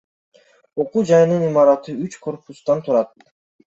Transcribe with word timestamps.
Окуу 0.85 1.03
жайынын 1.11 1.45
имараты 1.51 1.97
үч 2.09 2.19
корпустан 2.27 2.85
турат. 2.91 3.19